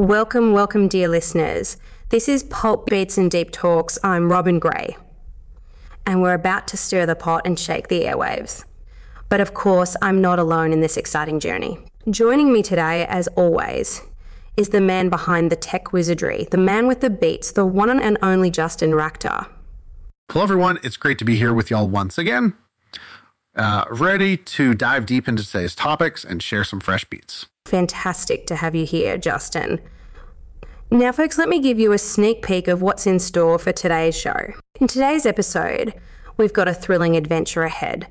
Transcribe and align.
Welcome, 0.00 0.54
welcome, 0.54 0.88
dear 0.88 1.08
listeners. 1.08 1.76
This 2.08 2.26
is 2.26 2.44
Pulp 2.44 2.86
Beats 2.86 3.18
and 3.18 3.30
Deep 3.30 3.50
Talks. 3.50 3.98
I'm 4.02 4.32
Robin 4.32 4.58
Gray. 4.58 4.96
And 6.06 6.22
we're 6.22 6.32
about 6.32 6.66
to 6.68 6.78
stir 6.78 7.04
the 7.04 7.14
pot 7.14 7.42
and 7.44 7.58
shake 7.58 7.88
the 7.88 8.04
airwaves. 8.04 8.64
But 9.28 9.42
of 9.42 9.52
course, 9.52 9.98
I'm 10.00 10.22
not 10.22 10.38
alone 10.38 10.72
in 10.72 10.80
this 10.80 10.96
exciting 10.96 11.38
journey. 11.38 11.76
Joining 12.08 12.50
me 12.50 12.62
today, 12.62 13.04
as 13.04 13.28
always, 13.36 14.00
is 14.56 14.70
the 14.70 14.80
man 14.80 15.10
behind 15.10 15.52
the 15.52 15.56
tech 15.56 15.92
wizardry, 15.92 16.48
the 16.50 16.56
man 16.56 16.86
with 16.86 17.02
the 17.02 17.10
beats, 17.10 17.52
the 17.52 17.66
one 17.66 18.00
and 18.00 18.16
only 18.22 18.50
Justin 18.50 18.92
Rachter. 18.92 19.48
Hello, 20.30 20.42
everyone. 20.42 20.78
It's 20.82 20.96
great 20.96 21.18
to 21.18 21.26
be 21.26 21.36
here 21.36 21.52
with 21.52 21.68
y'all 21.68 21.86
once 21.86 22.16
again. 22.16 22.54
Uh, 23.54 23.84
ready 23.90 24.38
to 24.38 24.72
dive 24.72 25.04
deep 25.04 25.28
into 25.28 25.44
today's 25.44 25.74
topics 25.74 26.24
and 26.24 26.42
share 26.42 26.64
some 26.64 26.80
fresh 26.80 27.04
beats. 27.04 27.49
Fantastic 27.66 28.46
to 28.48 28.56
have 28.56 28.74
you 28.74 28.84
here, 28.84 29.16
Justin. 29.16 29.80
Now, 30.90 31.12
folks, 31.12 31.38
let 31.38 31.48
me 31.48 31.60
give 31.60 31.78
you 31.78 31.92
a 31.92 31.98
sneak 31.98 32.42
peek 32.42 32.66
of 32.66 32.82
what's 32.82 33.06
in 33.06 33.20
store 33.20 33.58
for 33.60 33.70
today's 33.70 34.16
show. 34.16 34.52
In 34.80 34.88
today's 34.88 35.24
episode, 35.24 35.94
we've 36.36 36.52
got 36.52 36.66
a 36.66 36.74
thrilling 36.74 37.16
adventure 37.16 37.62
ahead. 37.62 38.08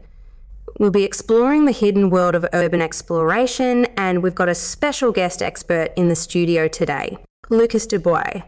We'll 0.80 0.92
be 0.92 1.04
exploring 1.04 1.66
the 1.66 1.74
hidden 1.74 2.10
world 2.10 2.36
of 2.36 2.46
urban 2.54 2.82
exploration, 2.82 3.86
and 3.98 4.24
we've 4.24 4.34
got 4.34 4.48
a 4.48 4.56
special 4.56 5.12
guest 5.12 5.42
expert 5.42 5.90
in 5.98 6.08
the 6.08 6.16
studio 6.16 6.70
today, 6.70 7.18
Lucas 7.50 7.86
Dubois. 7.86 8.44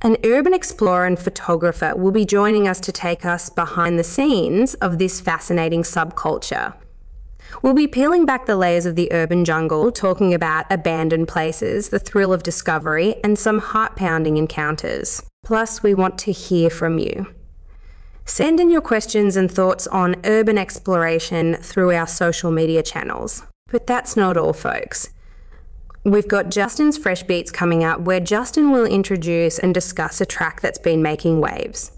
An 0.00 0.16
urban 0.24 0.52
explorer 0.52 1.06
and 1.06 1.16
photographer 1.16 1.94
will 1.94 2.10
be 2.10 2.24
joining 2.24 2.66
us 2.66 2.80
to 2.80 2.90
take 2.90 3.24
us 3.24 3.50
behind 3.50 4.00
the 4.00 4.04
scenes 4.04 4.74
of 4.74 4.98
this 4.98 5.20
fascinating 5.20 5.84
subculture. 5.84 6.74
We'll 7.60 7.74
be 7.74 7.86
peeling 7.86 8.24
back 8.24 8.46
the 8.46 8.56
layers 8.56 8.86
of 8.86 8.96
the 8.96 9.12
urban 9.12 9.44
jungle, 9.44 9.92
talking 9.92 10.32
about 10.32 10.64
abandoned 10.70 11.28
places, 11.28 11.90
the 11.90 11.98
thrill 11.98 12.32
of 12.32 12.42
discovery, 12.42 13.16
and 13.22 13.38
some 13.38 13.58
heart 13.58 13.96
pounding 13.96 14.36
encounters. 14.36 15.22
Plus, 15.44 15.82
we 15.82 15.92
want 15.92 16.18
to 16.18 16.32
hear 16.32 16.70
from 16.70 16.98
you. 16.98 17.26
Send 18.24 18.60
in 18.60 18.70
your 18.70 18.80
questions 18.80 19.36
and 19.36 19.50
thoughts 19.50 19.86
on 19.88 20.16
urban 20.24 20.56
exploration 20.56 21.56
through 21.56 21.92
our 21.92 22.06
social 22.06 22.50
media 22.50 22.82
channels. 22.82 23.42
But 23.70 23.86
that's 23.86 24.16
not 24.16 24.36
all, 24.36 24.52
folks. 24.52 25.10
We've 26.04 26.26
got 26.26 26.50
Justin's 26.50 26.98
Fresh 26.98 27.24
Beats 27.24 27.50
coming 27.50 27.84
up, 27.84 28.00
where 28.00 28.20
Justin 28.20 28.70
will 28.70 28.86
introduce 28.86 29.58
and 29.58 29.72
discuss 29.72 30.20
a 30.20 30.26
track 30.26 30.60
that's 30.60 30.78
been 30.78 31.02
making 31.02 31.40
waves. 31.40 31.92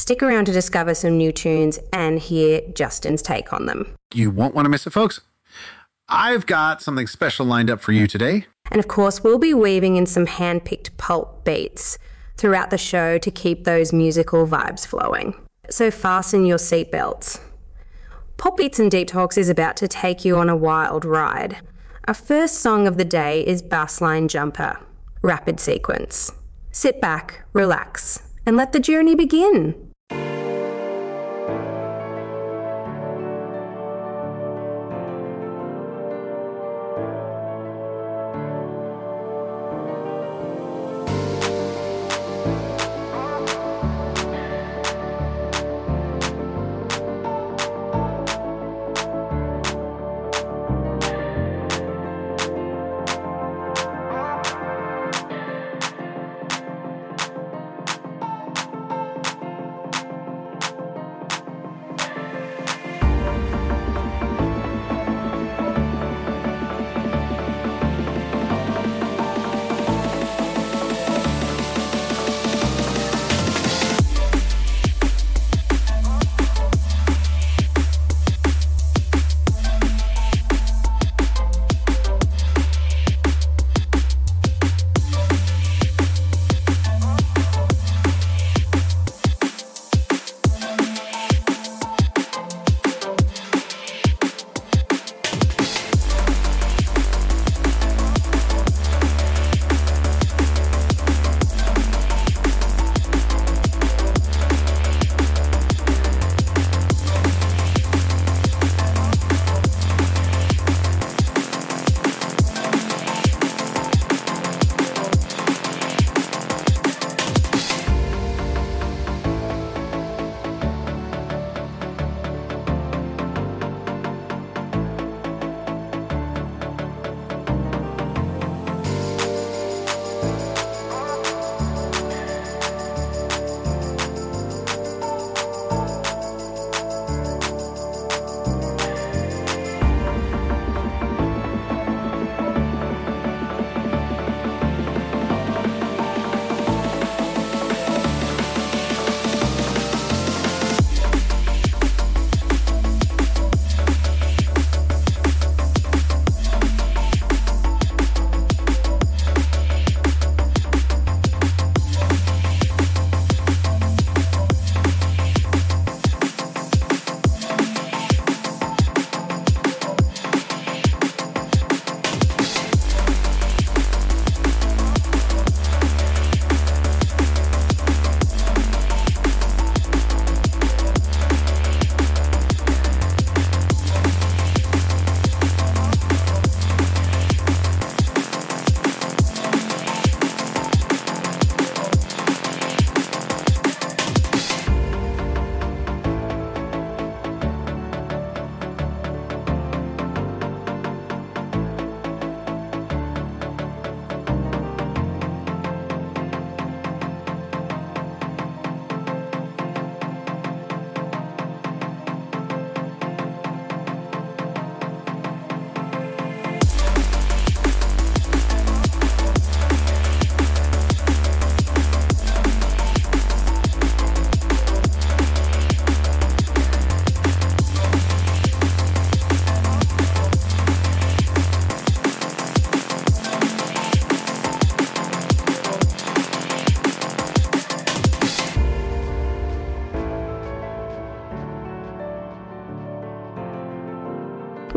Stick 0.00 0.22
around 0.22 0.46
to 0.46 0.52
discover 0.52 0.94
some 0.94 1.18
new 1.18 1.30
tunes 1.30 1.78
and 1.92 2.18
hear 2.18 2.62
Justin's 2.72 3.20
take 3.20 3.52
on 3.52 3.66
them. 3.66 3.94
You 4.14 4.30
won't 4.30 4.54
want 4.54 4.64
to 4.64 4.70
miss 4.70 4.86
it, 4.86 4.94
folks. 4.94 5.20
I've 6.08 6.46
got 6.46 6.80
something 6.80 7.06
special 7.06 7.44
lined 7.44 7.70
up 7.70 7.82
for 7.82 7.92
you 7.92 8.06
today. 8.06 8.46
And 8.70 8.80
of 8.80 8.88
course, 8.88 9.22
we'll 9.22 9.38
be 9.38 9.52
weaving 9.52 9.96
in 9.96 10.06
some 10.06 10.24
hand 10.24 10.64
picked 10.64 10.96
pulp 10.96 11.44
beats 11.44 11.98
throughout 12.38 12.70
the 12.70 12.78
show 12.78 13.18
to 13.18 13.30
keep 13.30 13.64
those 13.64 13.92
musical 13.92 14.46
vibes 14.46 14.86
flowing 14.86 15.34
so 15.68 15.90
fasten 15.90 16.46
your 16.46 16.56
seatbelts. 16.56 17.38
Pulp 18.38 18.56
Beats 18.56 18.78
and 18.78 18.90
Deep 18.90 19.06
Talks 19.06 19.36
is 19.36 19.50
about 19.50 19.76
to 19.76 19.86
take 19.86 20.24
you 20.24 20.38
on 20.38 20.48
a 20.48 20.56
wild 20.56 21.04
ride. 21.04 21.58
Our 22.08 22.14
first 22.14 22.60
song 22.62 22.86
of 22.86 22.96
the 22.96 23.04
day 23.04 23.46
is 23.46 23.62
Bassline 23.62 24.28
Jumper, 24.28 24.80
Rapid 25.20 25.60
Sequence. 25.60 26.32
Sit 26.70 27.02
back, 27.02 27.42
relax, 27.52 28.22
and 28.46 28.56
let 28.56 28.72
the 28.72 28.80
journey 28.80 29.14
begin 29.14 29.89
you 30.10 30.39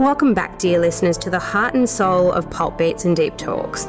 Welcome 0.04 0.34
back, 0.34 0.60
dear 0.60 0.80
listeners, 0.80 1.18
to 1.20 1.30
the 1.30 1.40
heart 1.40 1.76
and 1.76 1.90
soul 1.90 2.30
of 2.30 2.50
Pulp 2.50 2.78
Beats 2.78 3.06
and 3.06 3.16
Deep 3.16 3.38
Talks. 3.38 3.88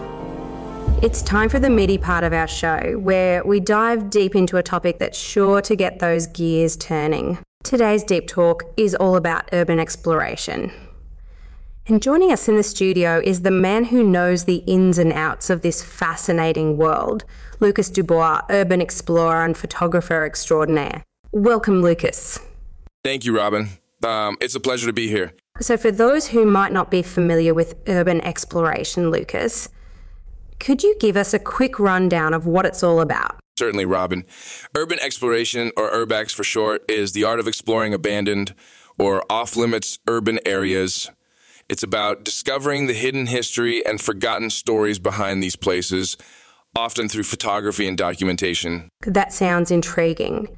It's 1.03 1.21
time 1.21 1.49
for 1.49 1.59
the 1.59 1.69
meaty 1.69 1.99
part 1.99 2.23
of 2.23 2.33
our 2.33 2.47
show, 2.47 3.01
where 3.01 3.45
we 3.45 3.59
dive 3.59 4.11
deep 4.11 4.37
into 4.37 4.57
a 4.57 4.63
topic 4.63 5.01
that's 5.01 5.19
sure 5.19 5.61
to 5.63 5.75
get 5.75 5.99
those 5.99 6.29
gears 6.29 6.77
turning. 6.77 7.39
Today's 7.65 8.05
Deep 8.05 8.29
Talk 8.29 8.63
is 8.77 8.95
all 8.95 9.17
about 9.17 9.49
urban 9.53 9.81
exploration. 9.81 10.71
And 11.89 12.01
joining 12.01 12.31
us 12.31 12.49
in 12.49 12.55
the 12.55 12.63
studio 12.63 13.21
is 13.25 13.43
the 13.43 13.51
man 13.51 13.87
who 13.87 14.05
knows 14.05 14.45
the 14.45 14.63
ins 14.69 14.99
and 14.99 15.13
outs 15.13 15.51
of 15.51 15.63
this 15.63 15.83
fascinating 15.83 16.77
world, 16.77 17.25
Lucas 17.59 17.91
Dubois, 17.91 18.41
urban 18.51 18.81
explorer 18.81 19.45
and 19.45 19.57
photographer 19.57 20.25
extraordinaire. 20.25 21.03
Welcome, 21.33 21.83
Lucas. 21.83 22.39
Thank 23.03 23.25
you, 23.25 23.37
Robin. 23.37 23.71
Um, 24.05 24.37
it's 24.41 24.55
a 24.55 24.61
pleasure 24.61 24.87
to 24.87 24.93
be 24.93 25.09
here. 25.09 25.33
So, 25.61 25.77
for 25.77 25.93
those 25.93 26.29
who 26.29 26.45
might 26.45 26.73
not 26.73 26.91
be 26.91 27.03
familiar 27.03 27.55
with 27.55 27.77
urban 27.87 28.21
exploration, 28.23 29.12
Lucas, 29.12 29.69
could 30.59 30.83
you 30.83 30.97
give 30.99 31.17
us 31.17 31.33
a 31.33 31.39
quick 31.39 31.79
rundown 31.79 32.35
of 32.35 32.45
what 32.45 32.67
it's 32.67 32.83
all 32.83 33.01
about? 33.01 33.39
Certainly, 33.56 33.85
Robin. 33.85 34.25
Urban 34.77 34.99
exploration, 34.99 35.71
or 35.77 35.89
urbex 35.93 36.33
for 36.35 36.43
short, 36.43 36.83
is 36.91 37.12
the 37.12 37.23
art 37.23 37.39
of 37.39 37.47
exploring 37.47 37.95
abandoned 37.95 38.53
or 38.99 39.23
off 39.31 39.56
limits 39.56 40.01
urban 40.09 40.41
areas. 40.45 41.09
It's 41.69 41.85
about 41.85 42.25
discovering 42.25 42.89
the 42.89 42.93
hidden 42.93 43.27
history 43.27 43.85
and 43.87 44.01
forgotten 44.01 44.51
stories 44.51 44.99
behind 44.99 45.41
these 45.41 45.55
places, 45.55 46.17
often 46.75 47.09
through 47.09 47.23
photography 47.23 47.87
and 47.87 47.97
documentation. 47.97 48.89
That 49.06 49.33
sounds 49.33 49.71
intriguing. 49.71 50.49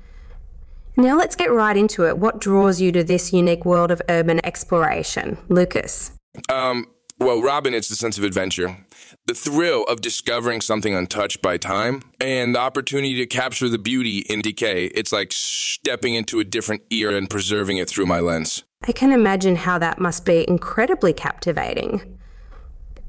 Now 0.99 1.19
let's 1.19 1.37
get 1.37 1.53
right 1.53 1.77
into 1.77 2.07
it. 2.07 2.17
What 2.17 2.41
draws 2.41 2.81
you 2.81 2.91
to 2.93 3.05
this 3.05 3.31
unique 3.31 3.67
world 3.67 3.91
of 3.91 4.01
urban 4.09 4.41
exploration? 4.47 5.37
Lucas. 5.49 6.13
Um, 6.49 6.87
well, 7.19 7.43
Robin, 7.43 7.75
it's 7.75 7.89
the 7.89 7.97
sense 7.97 8.17
of 8.17 8.25
adventure, 8.25 8.79
the 9.27 9.35
thrill 9.35 9.85
of 9.85 10.01
discovering 10.01 10.63
something 10.63 10.95
untouched 10.95 11.43
by 11.43 11.59
time, 11.59 12.03
and 12.19 12.55
the 12.55 12.61
opportunity 12.61 13.15
to 13.17 13.27
capture 13.27 13.69
the 13.69 13.79
beauty 13.79 14.19
in 14.21 14.41
decay. 14.41 14.87
It's 14.87 15.13
like 15.13 15.33
stepping 15.33 16.15
into 16.15 16.41
a 16.41 16.45
different 16.45 16.83
era 16.91 17.15
and 17.15 17.29
preserving 17.29 17.77
it 17.77 17.91
through 17.91 18.07
my 18.07 18.21
lens. 18.21 18.65
I 18.87 18.93
can 18.93 19.13
imagine 19.13 19.57
how 19.57 19.79
that 19.79 19.99
must 19.99 20.25
be 20.25 20.49
incredibly 20.49 21.13
captivating. 21.13 22.19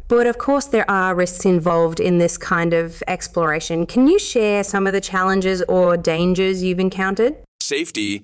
But 0.10 0.28
of 0.28 0.38
course, 0.38 0.66
there 0.66 0.90
are 0.90 1.16
risks 1.16 1.46
involved 1.46 2.00
in 2.00 2.18
this 2.18 2.38
kind 2.38 2.74
of 2.74 3.04
exploration. 3.08 3.86
Can 3.86 4.08
you 4.08 4.20
share 4.20 4.64
some 4.64 4.88
of 4.88 4.94
the 4.94 5.02
challenges 5.02 5.62
or 5.64 5.98
dangers 5.98 6.64
you've 6.64 6.80
encountered? 6.80 7.36
Safety 7.68 8.24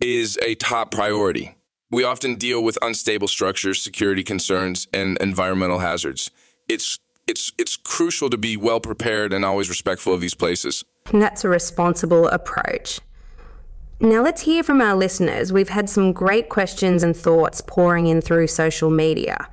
is 0.00 0.38
a 0.42 0.54
top 0.54 0.90
priority. 0.90 1.56
We 1.90 2.04
often 2.04 2.36
deal 2.36 2.62
with 2.62 2.78
unstable 2.82 3.28
structures, 3.28 3.80
security 3.80 4.22
concerns, 4.22 4.88
and 4.92 5.18
environmental 5.18 5.78
hazards. 5.78 6.30
It's 6.68 6.98
it's 7.26 7.52
it's 7.58 7.76
crucial 7.76 8.30
to 8.30 8.36
be 8.36 8.56
well 8.56 8.80
prepared 8.80 9.32
and 9.32 9.44
always 9.44 9.68
respectful 9.68 10.12
of 10.12 10.20
these 10.20 10.34
places. 10.34 10.84
And 11.12 11.22
that's 11.22 11.44
a 11.44 11.48
responsible 11.48 12.28
approach. 12.28 13.00
Now 14.00 14.22
let's 14.22 14.42
hear 14.42 14.62
from 14.62 14.80
our 14.80 14.94
listeners. 14.94 15.52
We've 15.52 15.68
had 15.68 15.88
some 15.88 16.12
great 16.12 16.48
questions 16.48 17.02
and 17.02 17.16
thoughts 17.16 17.60
pouring 17.60 18.06
in 18.06 18.20
through 18.20 18.48
social 18.48 18.90
media. 18.90 19.48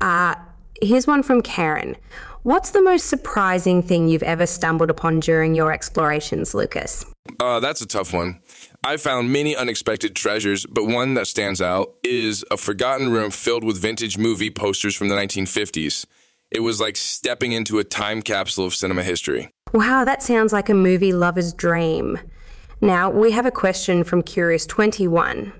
Uh, 0.00 0.34
here's 0.82 1.06
one 1.06 1.22
from 1.22 1.40
Karen. 1.40 1.96
What's 2.42 2.72
the 2.72 2.82
most 2.82 3.06
surprising 3.06 3.82
thing 3.82 4.08
you've 4.08 4.22
ever 4.22 4.46
stumbled 4.46 4.90
upon 4.90 5.20
during 5.20 5.54
your 5.54 5.72
explorations, 5.72 6.52
Lucas? 6.52 7.06
Uh, 7.40 7.60
that's 7.60 7.80
a 7.80 7.86
tough 7.86 8.12
one. 8.12 8.40
I 8.86 8.98
found 8.98 9.32
many 9.32 9.56
unexpected 9.56 10.14
treasures, 10.14 10.66
but 10.66 10.84
one 10.84 11.14
that 11.14 11.26
stands 11.26 11.62
out 11.62 11.94
is 12.02 12.44
a 12.50 12.58
forgotten 12.58 13.10
room 13.10 13.30
filled 13.30 13.64
with 13.64 13.80
vintage 13.80 14.18
movie 14.18 14.50
posters 14.50 14.94
from 14.94 15.08
the 15.08 15.14
1950s. 15.14 16.04
It 16.50 16.60
was 16.60 16.82
like 16.82 16.98
stepping 16.98 17.52
into 17.52 17.78
a 17.78 17.84
time 17.84 18.20
capsule 18.20 18.66
of 18.66 18.74
cinema 18.74 19.02
history. 19.02 19.48
Wow, 19.72 20.04
that 20.04 20.22
sounds 20.22 20.52
like 20.52 20.68
a 20.68 20.74
movie 20.74 21.14
lover's 21.14 21.54
dream. 21.54 22.18
Now, 22.82 23.08
we 23.08 23.30
have 23.30 23.46
a 23.46 23.50
question 23.50 24.04
from 24.04 24.22
Curious21. 24.22 25.54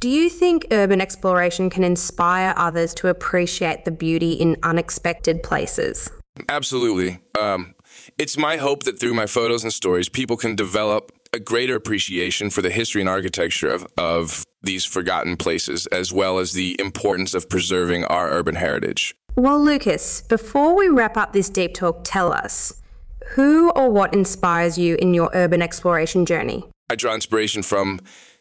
Do 0.00 0.08
you 0.08 0.28
think 0.28 0.66
urban 0.72 1.00
exploration 1.00 1.70
can 1.70 1.84
inspire 1.84 2.54
others 2.56 2.92
to 2.94 3.06
appreciate 3.06 3.84
the 3.84 3.92
beauty 3.92 4.32
in 4.32 4.56
unexpected 4.64 5.44
places? 5.44 6.10
Absolutely. 6.48 7.20
Um, 7.40 7.76
it's 8.18 8.36
my 8.36 8.56
hope 8.56 8.82
that 8.82 8.98
through 8.98 9.14
my 9.14 9.26
photos 9.26 9.62
and 9.62 9.72
stories, 9.72 10.08
people 10.08 10.36
can 10.36 10.56
develop 10.56 11.12
a 11.32 11.40
greater 11.40 11.74
appreciation 11.74 12.50
for 12.50 12.60
the 12.60 12.70
history 12.70 13.00
and 13.00 13.08
architecture 13.08 13.68
of, 13.68 13.86
of 13.96 14.44
these 14.62 14.84
forgotten 14.84 15.36
places, 15.36 15.86
as 15.86 16.12
well 16.12 16.38
as 16.38 16.52
the 16.52 16.76
importance 16.78 17.34
of 17.34 17.48
preserving 17.48 18.04
our 18.04 18.30
urban 18.30 18.54
heritage. 18.54 19.14
Well, 19.34 19.62
Lucas, 19.62 20.20
before 20.22 20.76
we 20.76 20.88
wrap 20.88 21.16
up 21.16 21.32
this 21.32 21.48
deep 21.48 21.74
talk, 21.74 22.00
tell 22.04 22.32
us 22.32 22.82
who 23.30 23.70
or 23.70 23.90
what 23.90 24.12
inspires 24.12 24.76
you 24.76 24.96
in 24.96 25.14
your 25.14 25.30
urban 25.32 25.62
exploration 25.62 26.26
journey? 26.26 26.64
I 26.90 26.96
draw 26.96 27.14
inspiration 27.14 27.62
from 27.62 28.00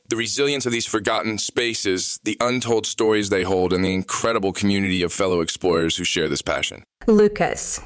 the 0.09 0.17
resilience 0.17 0.65
of 0.65 0.73
these 0.73 0.85
forgotten 0.85 1.37
spaces, 1.37 2.19
the 2.25 2.35
untold 2.41 2.85
stories 2.85 3.29
they 3.29 3.43
hold, 3.43 3.71
and 3.71 3.85
the 3.85 3.93
incredible 3.93 4.51
community 4.51 5.01
of 5.01 5.13
fellow 5.13 5.39
explorers 5.39 5.95
who 5.95 6.03
share 6.03 6.27
this 6.27 6.41
passion. 6.41 6.83
Lucas, 7.07 7.79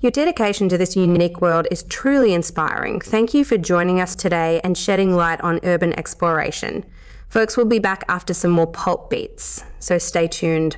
your 0.00 0.12
dedication 0.12 0.68
to 0.68 0.78
this 0.78 0.96
unique 0.96 1.40
world 1.40 1.66
is 1.70 1.82
truly 1.84 2.32
inspiring. 2.32 3.00
Thank 3.00 3.34
you 3.34 3.44
for 3.44 3.58
joining 3.58 4.00
us 4.00 4.14
today 4.14 4.60
and 4.62 4.78
shedding 4.78 5.14
light 5.14 5.40
on 5.40 5.60
urban 5.64 5.92
exploration. 5.98 6.84
Folks, 7.28 7.56
we'll 7.56 7.66
be 7.66 7.78
back 7.78 8.04
after 8.08 8.32
some 8.32 8.52
more 8.52 8.66
pulp 8.66 9.10
beats, 9.10 9.64
so 9.80 9.98
stay 9.98 10.28
tuned. 10.28 10.76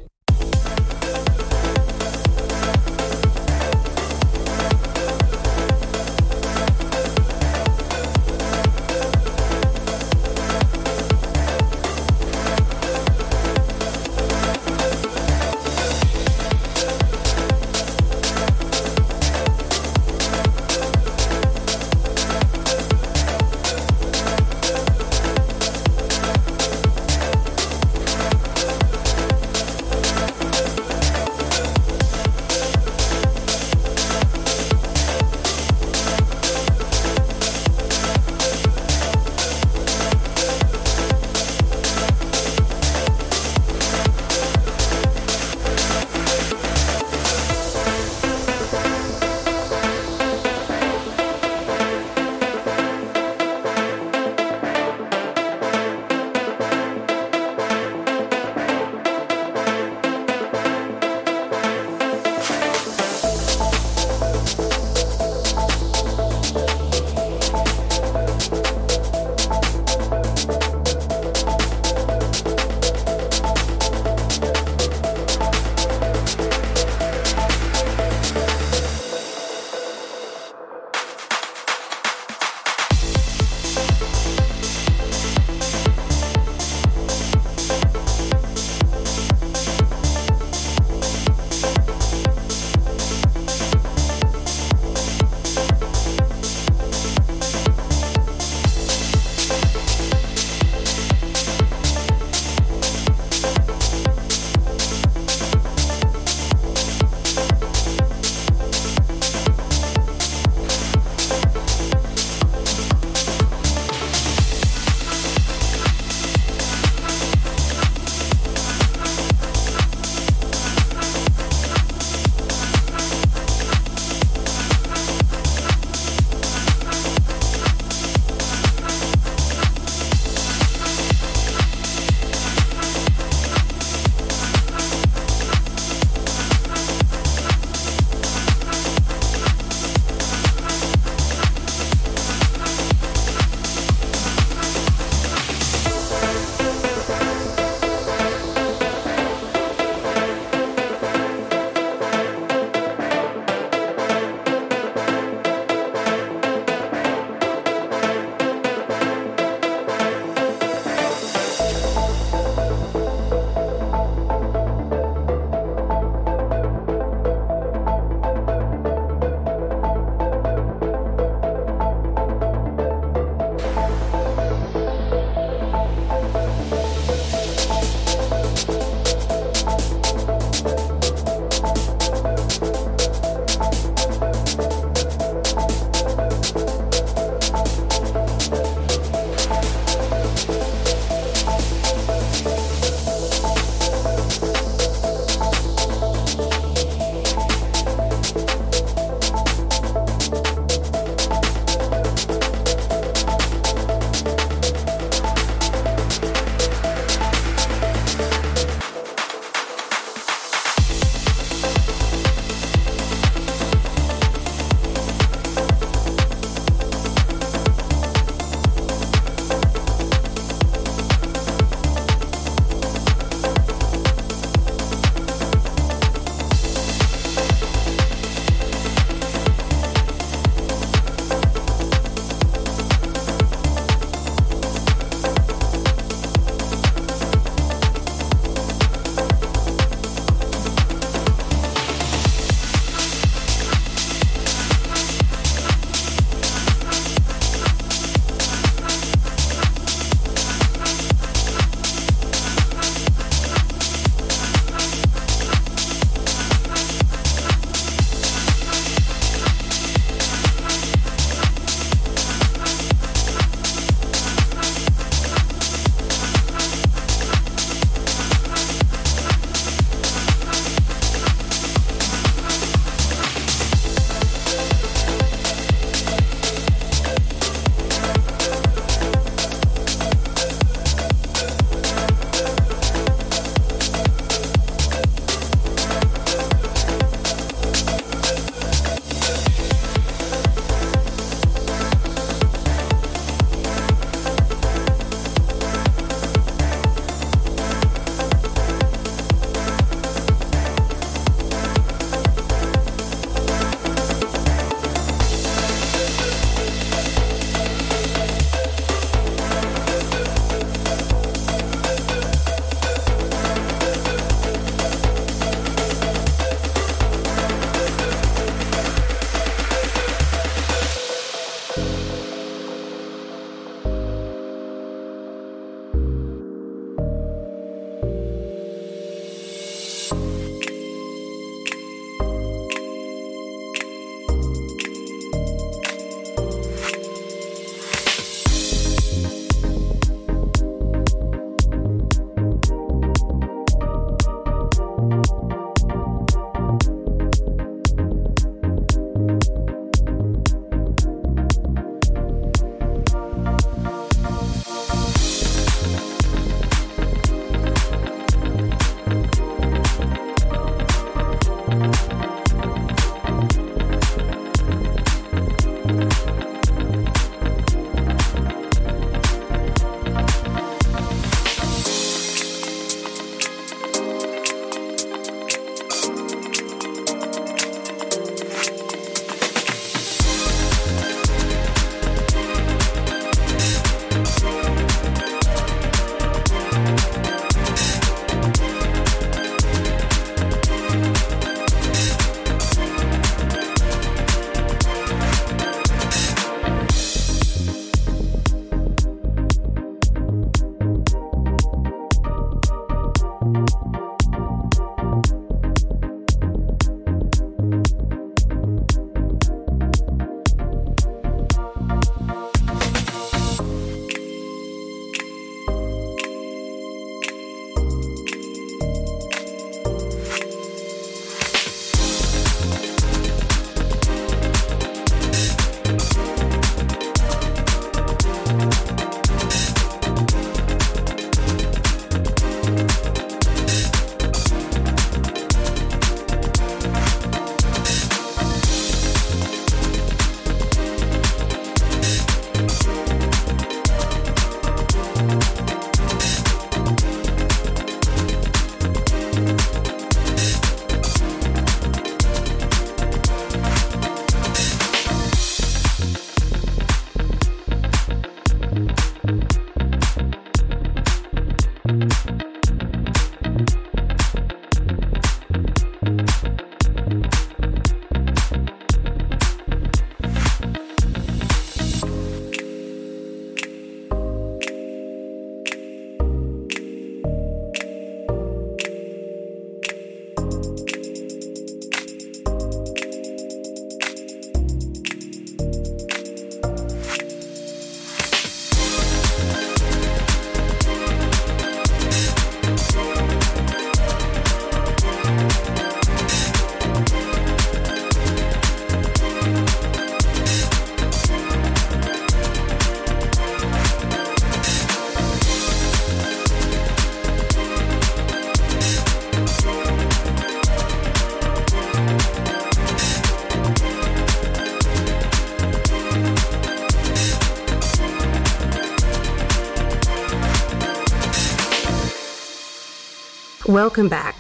Welcome 523.71 524.09
back. 524.09 524.35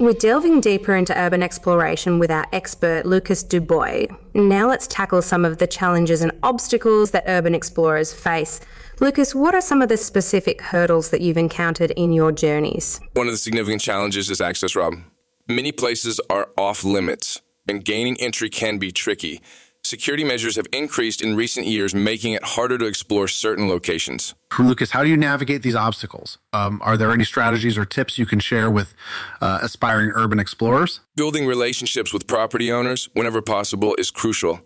We're 0.00 0.12
delving 0.12 0.60
deeper 0.60 0.96
into 0.96 1.16
urban 1.16 1.40
exploration 1.40 2.18
with 2.18 2.32
our 2.32 2.46
expert 2.52 3.06
Lucas 3.06 3.44
Dubois. 3.44 4.08
Now 4.34 4.66
let's 4.66 4.88
tackle 4.88 5.22
some 5.22 5.44
of 5.44 5.58
the 5.58 5.68
challenges 5.68 6.20
and 6.20 6.32
obstacles 6.42 7.12
that 7.12 7.22
urban 7.28 7.54
explorers 7.54 8.12
face. 8.12 8.58
Lucas, 8.98 9.36
what 9.36 9.54
are 9.54 9.60
some 9.60 9.82
of 9.82 9.88
the 9.88 9.96
specific 9.96 10.60
hurdles 10.60 11.10
that 11.10 11.20
you've 11.20 11.36
encountered 11.36 11.92
in 11.92 12.12
your 12.12 12.32
journeys? 12.32 13.00
One 13.12 13.28
of 13.28 13.32
the 13.32 13.38
significant 13.38 13.82
challenges 13.82 14.30
is 14.30 14.40
access, 14.40 14.74
Rob. 14.74 14.94
Many 15.46 15.70
places 15.70 16.20
are 16.28 16.48
off 16.58 16.82
limits, 16.82 17.40
and 17.68 17.84
gaining 17.84 18.20
entry 18.20 18.50
can 18.50 18.78
be 18.78 18.90
tricky. 18.90 19.40
Security 19.84 20.24
measures 20.24 20.56
have 20.56 20.66
increased 20.72 21.22
in 21.22 21.34
recent 21.34 21.66
years, 21.66 21.94
making 21.94 22.34
it 22.34 22.44
harder 22.44 22.76
to 22.76 22.84
explore 22.84 23.26
certain 23.26 23.68
locations. 23.68 24.34
Lucas, 24.58 24.90
how 24.90 25.02
do 25.02 25.08
you 25.08 25.16
navigate 25.16 25.62
these 25.62 25.74
obstacles? 25.74 26.36
Um, 26.52 26.80
are 26.84 26.96
there 26.96 27.10
any 27.10 27.24
strategies 27.24 27.78
or 27.78 27.86
tips 27.86 28.18
you 28.18 28.26
can 28.26 28.38
share 28.38 28.70
with 28.70 28.92
uh, 29.40 29.60
aspiring 29.62 30.10
urban 30.14 30.38
explorers? 30.38 31.00
Building 31.16 31.46
relationships 31.46 32.12
with 32.12 32.26
property 32.26 32.70
owners 32.70 33.08
whenever 33.14 33.40
possible 33.40 33.94
is 33.98 34.10
crucial. 34.10 34.60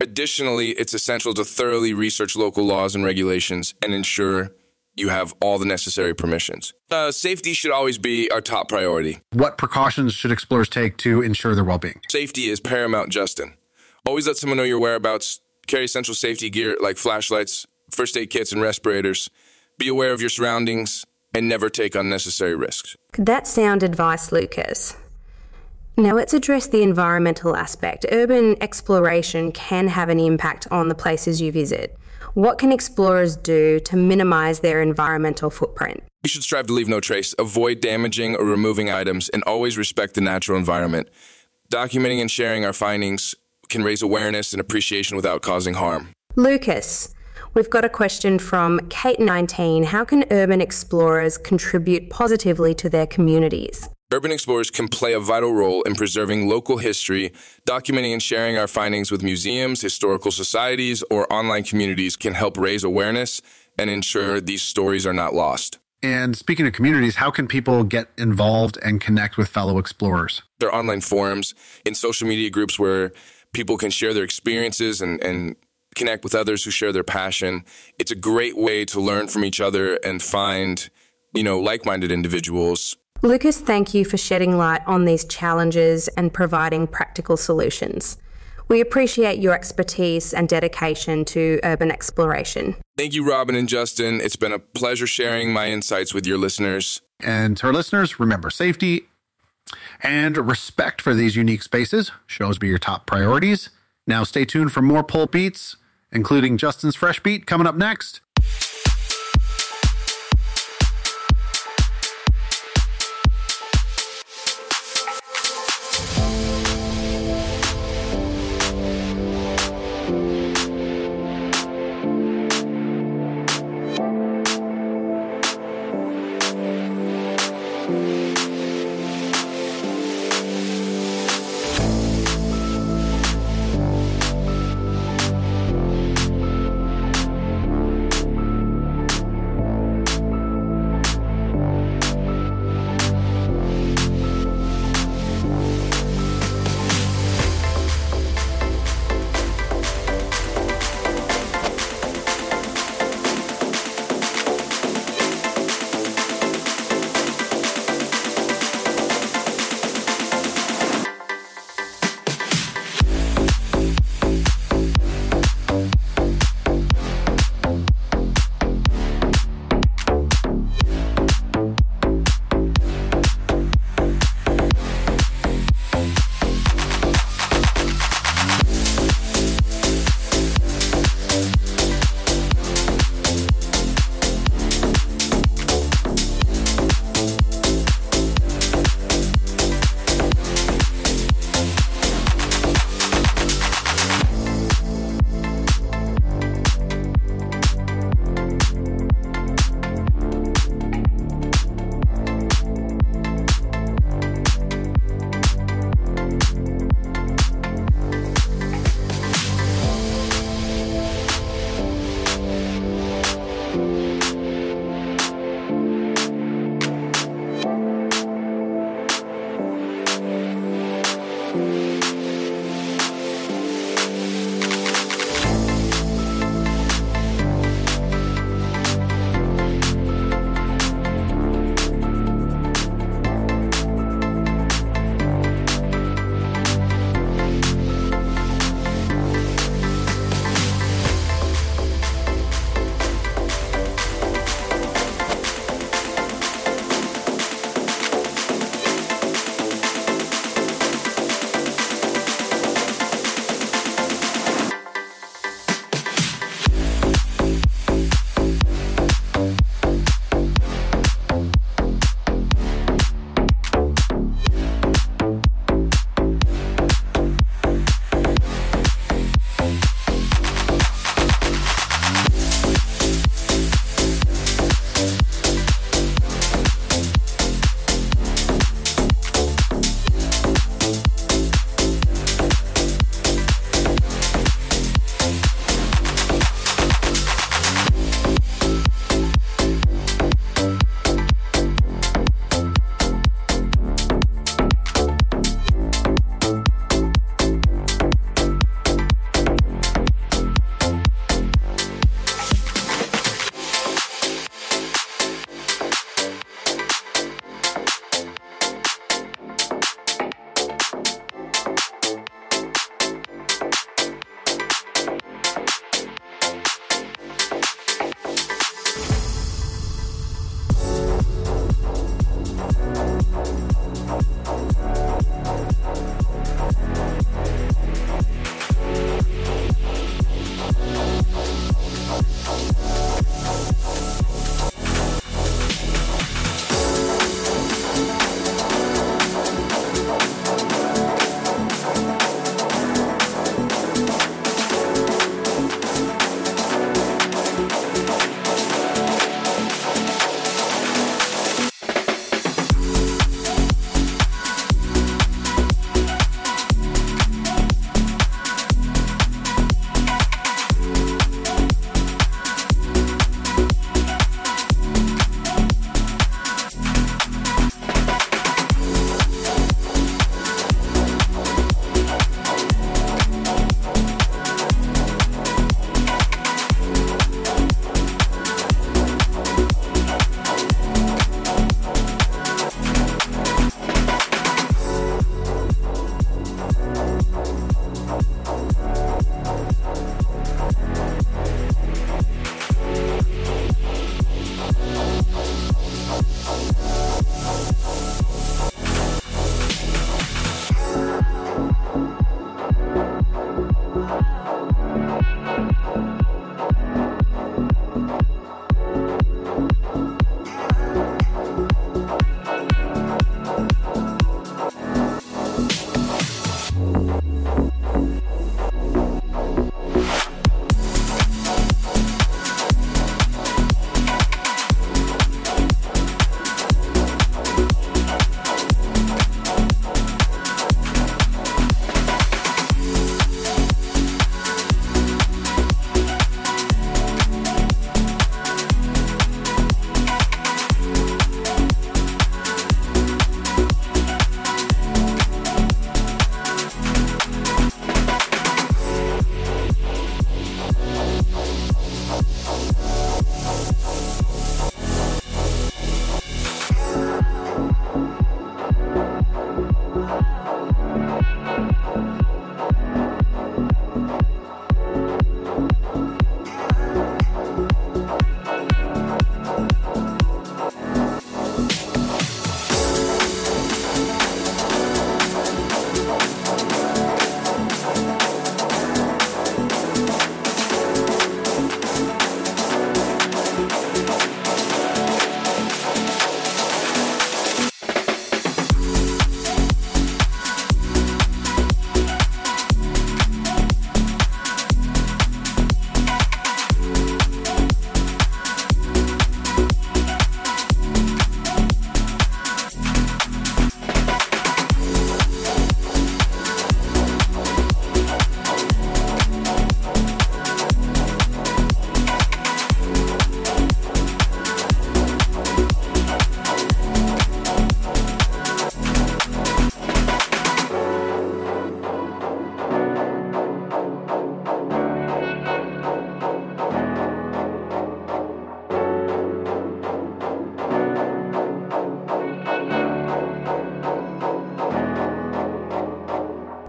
Additionally, 0.00 0.70
it's 0.70 0.94
essential 0.94 1.34
to 1.34 1.44
thoroughly 1.44 1.92
research 1.92 2.34
local 2.34 2.64
laws 2.64 2.94
and 2.94 3.04
regulations 3.04 3.74
and 3.82 3.94
ensure 3.94 4.50
you 4.96 5.10
have 5.10 5.34
all 5.40 5.58
the 5.58 5.66
necessary 5.66 6.14
permissions. 6.14 6.72
Uh, 6.90 7.12
safety 7.12 7.52
should 7.52 7.70
always 7.70 7.98
be 7.98 8.30
our 8.30 8.40
top 8.40 8.68
priority. 8.68 9.20
What 9.32 9.58
precautions 9.58 10.14
should 10.14 10.32
explorers 10.32 10.68
take 10.68 10.96
to 10.98 11.22
ensure 11.22 11.54
their 11.54 11.64
well 11.64 11.78
being? 11.78 12.00
Safety 12.10 12.48
is 12.48 12.60
paramount, 12.60 13.10
Justin. 13.10 13.54
Always 14.06 14.26
let 14.26 14.36
someone 14.36 14.56
know 14.56 14.64
your 14.64 14.80
whereabouts. 14.80 15.40
Carry 15.66 15.84
essential 15.84 16.14
safety 16.14 16.50
gear 16.50 16.76
like 16.80 16.96
flashlights, 16.96 17.66
first 17.90 18.16
aid 18.16 18.30
kits, 18.30 18.52
and 18.52 18.60
respirators. 18.60 19.30
Be 19.78 19.88
aware 19.88 20.12
of 20.12 20.20
your 20.20 20.30
surroundings 20.30 21.04
and 21.34 21.48
never 21.48 21.68
take 21.70 21.94
unnecessary 21.94 22.56
risks. 22.56 22.96
That's 23.16 23.50
sound 23.50 23.82
advice, 23.82 24.32
Lucas. 24.32 24.96
Now 25.96 26.14
let's 26.14 26.34
address 26.34 26.66
the 26.66 26.82
environmental 26.82 27.54
aspect. 27.54 28.06
Urban 28.10 28.56
exploration 28.62 29.52
can 29.52 29.88
have 29.88 30.08
an 30.08 30.18
impact 30.18 30.66
on 30.70 30.88
the 30.88 30.94
places 30.94 31.40
you 31.40 31.52
visit. 31.52 31.96
What 32.34 32.58
can 32.58 32.72
explorers 32.72 33.36
do 33.36 33.80
to 33.80 33.96
minimize 33.96 34.60
their 34.60 34.80
environmental 34.80 35.50
footprint? 35.50 36.02
You 36.22 36.28
should 36.28 36.42
strive 36.42 36.66
to 36.68 36.72
leave 36.72 36.88
no 36.88 37.00
trace, 37.00 37.34
avoid 37.38 37.80
damaging 37.80 38.36
or 38.36 38.44
removing 38.44 38.90
items, 38.90 39.28
and 39.28 39.42
always 39.44 39.76
respect 39.76 40.14
the 40.14 40.20
natural 40.20 40.58
environment. 40.58 41.08
Documenting 41.72 42.20
and 42.20 42.30
sharing 42.30 42.64
our 42.64 42.72
findings 42.72 43.34
can 43.70 43.82
raise 43.82 44.02
awareness 44.02 44.52
and 44.52 44.60
appreciation 44.60 45.16
without 45.16 45.42
causing 45.42 45.74
harm. 45.74 46.10
Lucas, 46.36 47.14
we've 47.54 47.70
got 47.70 47.84
a 47.84 47.88
question 47.88 48.38
from 48.38 48.80
Kate19. 48.88 49.86
How 49.86 50.04
can 50.04 50.24
urban 50.30 50.60
explorers 50.60 51.38
contribute 51.38 52.10
positively 52.10 52.74
to 52.74 52.90
their 52.90 53.06
communities? 53.06 53.88
Urban 54.12 54.32
explorers 54.32 54.72
can 54.72 54.88
play 54.88 55.12
a 55.12 55.20
vital 55.20 55.54
role 55.54 55.82
in 55.82 55.94
preserving 55.94 56.48
local 56.48 56.78
history, 56.78 57.32
documenting 57.64 58.12
and 58.12 58.20
sharing 58.20 58.58
our 58.58 58.66
findings 58.66 59.12
with 59.12 59.22
museums, 59.22 59.80
historical 59.80 60.32
societies, 60.32 61.04
or 61.10 61.32
online 61.32 61.62
communities 61.62 62.16
can 62.16 62.34
help 62.34 62.56
raise 62.56 62.82
awareness 62.82 63.40
and 63.78 63.88
ensure 63.88 64.40
these 64.40 64.62
stories 64.62 65.06
are 65.06 65.12
not 65.12 65.32
lost. 65.32 65.78
And 66.02 66.36
speaking 66.36 66.66
of 66.66 66.72
communities, 66.72 67.16
how 67.16 67.30
can 67.30 67.46
people 67.46 67.84
get 67.84 68.08
involved 68.16 68.78
and 68.82 69.00
connect 69.00 69.36
with 69.36 69.48
fellow 69.48 69.78
explorers? 69.78 70.42
There 70.58 70.70
are 70.70 70.74
online 70.74 71.02
forums 71.02 71.54
in 71.84 71.94
social 71.94 72.26
media 72.26 72.50
groups 72.50 72.78
where 72.78 73.12
people 73.52 73.76
can 73.76 73.90
share 73.90 74.14
their 74.14 74.24
experiences 74.24 75.00
and, 75.00 75.22
and 75.22 75.56
connect 75.96 76.24
with 76.24 76.34
others 76.34 76.64
who 76.64 76.70
share 76.70 76.92
their 76.92 77.04
passion. 77.04 77.64
It's 77.98 78.10
a 78.10 78.16
great 78.16 78.56
way 78.56 78.84
to 78.86 79.00
learn 79.00 79.28
from 79.28 79.44
each 79.44 79.60
other 79.60 79.96
and 80.04 80.22
find, 80.22 80.88
you 81.34 81.42
know, 81.42 81.58
like-minded 81.58 82.12
individuals. 82.12 82.96
Lucas, 83.22 83.60
thank 83.60 83.92
you 83.92 84.04
for 84.04 84.16
shedding 84.16 84.56
light 84.56 84.80
on 84.86 85.04
these 85.04 85.24
challenges 85.24 86.08
and 86.08 86.32
providing 86.32 86.86
practical 86.86 87.36
solutions. 87.36 88.16
We 88.68 88.80
appreciate 88.80 89.40
your 89.40 89.52
expertise 89.52 90.32
and 90.32 90.48
dedication 90.48 91.24
to 91.26 91.58
urban 91.64 91.90
exploration. 91.90 92.76
Thank 92.96 93.14
you, 93.14 93.28
Robin 93.28 93.56
and 93.56 93.68
Justin. 93.68 94.20
It's 94.20 94.36
been 94.36 94.52
a 94.52 94.60
pleasure 94.60 95.08
sharing 95.08 95.52
my 95.52 95.70
insights 95.70 96.14
with 96.14 96.24
your 96.24 96.38
listeners. 96.38 97.02
And 97.22 97.56
to 97.58 97.66
our 97.66 97.72
listeners, 97.72 98.20
remember 98.20 98.48
safety 98.48 99.08
and 100.02 100.36
respect 100.36 101.00
for 101.00 101.14
these 101.14 101.36
unique 101.36 101.62
spaces 101.62 102.10
shows 102.26 102.58
be 102.58 102.68
your 102.68 102.78
top 102.78 103.06
priorities. 103.06 103.70
Now, 104.06 104.24
stay 104.24 104.44
tuned 104.44 104.72
for 104.72 104.82
more 104.82 105.02
Pulp 105.02 105.32
Beats, 105.32 105.76
including 106.10 106.56
Justin's 106.56 106.96
Fresh 106.96 107.22
Beat 107.22 107.46
coming 107.46 107.66
up 107.66 107.76
next. 107.76 108.20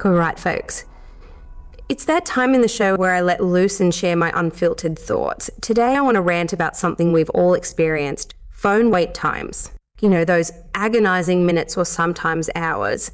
All 0.03 0.13
right, 0.13 0.39
folks. 0.39 0.85
It's 1.87 2.05
that 2.05 2.25
time 2.25 2.55
in 2.55 2.61
the 2.61 2.67
show 2.67 2.95
where 2.95 3.13
I 3.13 3.21
let 3.21 3.39
loose 3.39 3.79
and 3.79 3.93
share 3.93 4.15
my 4.15 4.31
unfiltered 4.33 4.97
thoughts. 4.97 5.51
Today, 5.61 5.95
I 5.95 6.01
want 6.01 6.15
to 6.15 6.21
rant 6.21 6.53
about 6.53 6.75
something 6.75 7.11
we've 7.11 7.29
all 7.31 7.53
experienced 7.53 8.33
phone 8.49 8.89
wait 8.89 9.13
times. 9.13 9.71
You 9.99 10.09
know, 10.09 10.25
those 10.25 10.51
agonizing 10.73 11.45
minutes 11.45 11.77
or 11.77 11.85
sometimes 11.85 12.49
hours. 12.55 13.11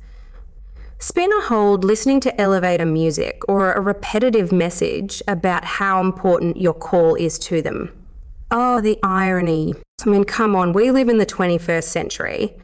Spin 0.97 1.29
a 1.33 1.41
hold 1.41 1.83
listening 1.83 2.21
to 2.21 2.39
elevator 2.39 2.85
music 2.85 3.41
or 3.49 3.73
a 3.73 3.81
repetitive 3.81 4.53
message 4.53 5.21
about 5.27 5.65
how 5.65 5.99
important 5.99 6.55
your 6.55 6.73
call 6.73 7.15
is 7.15 7.37
to 7.39 7.61
them. 7.61 7.91
Oh, 8.49 8.79
the 8.79 8.97
irony. 9.03 9.73
I 10.05 10.09
mean, 10.09 10.23
come 10.23 10.55
on, 10.55 10.71
we 10.71 10.91
live 10.91 11.09
in 11.09 11.17
the 11.17 11.25
21st 11.25 11.83
century 11.83 12.55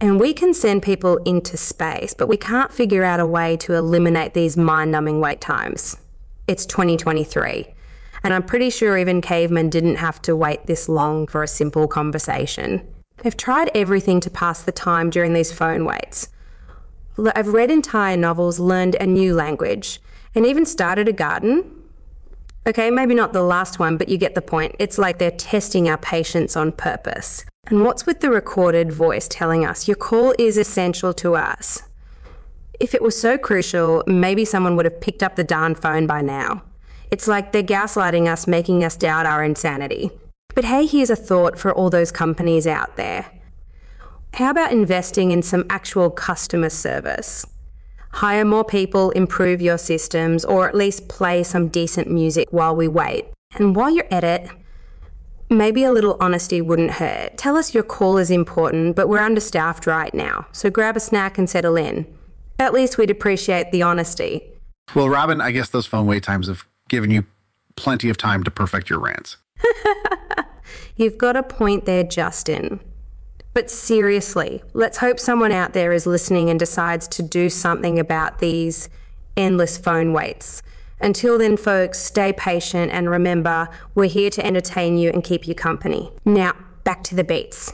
and 0.00 0.20
we 0.20 0.32
can 0.32 0.52
send 0.52 0.82
people 0.82 1.16
into 1.18 1.56
space, 1.56 2.14
but 2.14 2.28
we 2.28 2.36
can't 2.36 2.72
figure 2.72 3.04
out 3.04 3.20
a 3.20 3.26
way 3.26 3.56
to 3.58 3.74
eliminate 3.74 4.34
these 4.34 4.56
mind 4.56 4.90
numbing 4.90 5.20
wait 5.20 5.40
times. 5.40 5.96
It's 6.46 6.66
2023. 6.66 7.74
And 8.22 8.32
I'm 8.34 8.42
pretty 8.42 8.70
sure 8.70 8.96
even 8.96 9.20
cavemen 9.20 9.70
didn't 9.70 9.96
have 9.96 10.20
to 10.22 10.34
wait 10.34 10.66
this 10.66 10.88
long 10.88 11.26
for 11.26 11.42
a 11.42 11.48
simple 11.48 11.86
conversation. 11.86 12.86
They've 13.18 13.36
tried 13.36 13.70
everything 13.74 14.20
to 14.20 14.30
pass 14.30 14.62
the 14.62 14.72
time 14.72 15.10
during 15.10 15.32
these 15.32 15.52
phone 15.52 15.84
waits. 15.84 16.28
I've 17.34 17.48
read 17.48 17.70
entire 17.70 18.16
novels, 18.16 18.58
learned 18.58 18.96
a 18.96 19.06
new 19.06 19.34
language, 19.34 20.00
and 20.34 20.44
even 20.44 20.66
started 20.66 21.06
a 21.06 21.12
garden. 21.12 21.64
Okay, 22.66 22.90
maybe 22.90 23.14
not 23.14 23.34
the 23.34 23.42
last 23.42 23.78
one, 23.78 23.98
but 23.98 24.08
you 24.08 24.16
get 24.16 24.34
the 24.34 24.40
point. 24.40 24.74
It's 24.78 24.96
like 24.96 25.18
they're 25.18 25.30
testing 25.30 25.88
our 25.88 25.98
patience 25.98 26.56
on 26.56 26.72
purpose. 26.72 27.44
And 27.66 27.82
what's 27.82 28.06
with 28.06 28.20
the 28.20 28.30
recorded 28.30 28.90
voice 28.90 29.28
telling 29.28 29.66
us 29.66 29.86
your 29.86 29.96
call 29.96 30.34
is 30.38 30.56
essential 30.56 31.12
to 31.14 31.34
us? 31.34 31.82
If 32.80 32.94
it 32.94 33.02
was 33.02 33.20
so 33.20 33.36
crucial, 33.36 34.02
maybe 34.06 34.44
someone 34.44 34.76
would 34.76 34.86
have 34.86 35.00
picked 35.00 35.22
up 35.22 35.36
the 35.36 35.44
darn 35.44 35.74
phone 35.74 36.06
by 36.06 36.22
now. 36.22 36.62
It's 37.10 37.28
like 37.28 37.52
they're 37.52 37.62
gaslighting 37.62 38.32
us, 38.32 38.46
making 38.46 38.82
us 38.82 38.96
doubt 38.96 39.26
our 39.26 39.44
insanity. 39.44 40.10
But 40.54 40.64
hey, 40.64 40.86
here's 40.86 41.10
a 41.10 41.16
thought 41.16 41.58
for 41.58 41.72
all 41.72 41.90
those 41.90 42.10
companies 42.10 42.66
out 42.66 42.96
there. 42.96 43.26
How 44.34 44.50
about 44.50 44.72
investing 44.72 45.30
in 45.30 45.42
some 45.42 45.64
actual 45.68 46.10
customer 46.10 46.70
service? 46.70 47.46
Hire 48.14 48.44
more 48.44 48.64
people, 48.64 49.10
improve 49.10 49.60
your 49.60 49.76
systems, 49.76 50.44
or 50.44 50.68
at 50.68 50.74
least 50.76 51.08
play 51.08 51.42
some 51.42 51.66
decent 51.66 52.08
music 52.08 52.46
while 52.52 52.76
we 52.76 52.86
wait. 52.86 53.26
And 53.56 53.74
while 53.74 53.90
you're 53.90 54.06
at 54.08 54.22
it, 54.22 54.48
maybe 55.50 55.82
a 55.82 55.90
little 55.90 56.16
honesty 56.20 56.60
wouldn't 56.60 56.92
hurt. 56.92 57.36
Tell 57.36 57.56
us 57.56 57.74
your 57.74 57.82
call 57.82 58.18
is 58.18 58.30
important, 58.30 58.94
but 58.94 59.08
we're 59.08 59.18
understaffed 59.18 59.88
right 59.88 60.14
now, 60.14 60.46
so 60.52 60.70
grab 60.70 60.96
a 60.96 61.00
snack 61.00 61.38
and 61.38 61.50
settle 61.50 61.76
in. 61.76 62.06
At 62.56 62.72
least 62.72 62.98
we'd 62.98 63.10
appreciate 63.10 63.72
the 63.72 63.82
honesty. 63.82 64.42
Well, 64.94 65.08
Robin, 65.08 65.40
I 65.40 65.50
guess 65.50 65.70
those 65.70 65.86
phone 65.86 66.06
wait 66.06 66.22
times 66.22 66.46
have 66.46 66.66
given 66.88 67.10
you 67.10 67.24
plenty 67.74 68.10
of 68.10 68.16
time 68.16 68.44
to 68.44 68.50
perfect 68.50 68.90
your 68.90 69.00
rants. 69.00 69.38
You've 70.96 71.18
got 71.18 71.34
a 71.34 71.42
point 71.42 71.84
there, 71.84 72.04
Justin. 72.04 72.78
But 73.54 73.70
seriously, 73.70 74.62
let's 74.72 74.98
hope 74.98 75.20
someone 75.20 75.52
out 75.52 75.72
there 75.72 75.92
is 75.92 76.06
listening 76.06 76.50
and 76.50 76.58
decides 76.58 77.06
to 77.08 77.22
do 77.22 77.48
something 77.48 78.00
about 78.00 78.40
these 78.40 78.88
endless 79.36 79.78
phone 79.78 80.12
waits. 80.12 80.62
Until 81.00 81.38
then, 81.38 81.56
folks, 81.56 82.00
stay 82.00 82.32
patient 82.32 82.90
and 82.90 83.08
remember, 83.08 83.68
we're 83.94 84.08
here 84.08 84.30
to 84.30 84.44
entertain 84.44 84.98
you 84.98 85.10
and 85.10 85.22
keep 85.22 85.46
you 85.46 85.54
company. 85.54 86.10
Now, 86.24 86.54
back 86.82 87.04
to 87.04 87.14
the 87.14 87.24
beats. 87.24 87.72